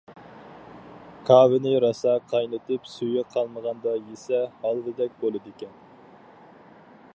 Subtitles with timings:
[1.29, 5.77] كاۋىنى راسا قاينىتىپ سۈيى قالمىغاندا يېسە ھالۋىدەك بولىدىكەن.